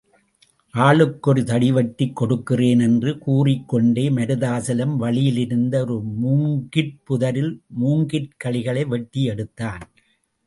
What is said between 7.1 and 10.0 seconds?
தரில் மூங்கிற்கழிகளை வெட்டி எடுத்தான்.